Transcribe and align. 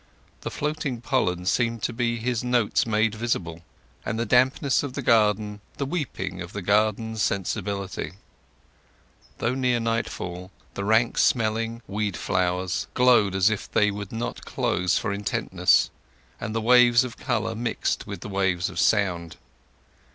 The 0.39 0.49
floating 0.49 0.99
pollen 0.99 1.45
seemed 1.45 1.83
to 1.83 1.93
be 1.93 2.17
his 2.17 2.43
notes 2.43 2.87
made 2.87 3.13
visible, 3.13 3.61
and 4.03 4.17
the 4.17 4.25
dampness 4.25 4.81
of 4.81 4.93
the 4.93 5.03
garden 5.03 5.59
the 5.77 5.85
weeping 5.85 6.41
of 6.41 6.53
the 6.53 6.63
garden's 6.63 7.21
sensibility. 7.21 8.13
Though 9.37 9.53
near 9.53 9.79
nightfall, 9.79 10.49
the 10.73 10.85
rank 10.85 11.19
smelling 11.19 11.83
weed 11.87 12.17
flowers 12.17 12.87
glowed 12.95 13.35
as 13.35 13.51
if 13.51 13.71
they 13.71 13.91
would 13.91 14.11
not 14.11 14.43
close 14.43 14.97
for 14.97 15.13
intentness, 15.13 15.91
and 16.39 16.55
the 16.55 16.61
waves 16.61 17.03
of 17.03 17.15
colour 17.17 17.53
mixed 17.53 18.07
with 18.07 18.21
the 18.21 18.27
waves 18.27 18.71
of 18.71 18.79
sound. 18.79 19.37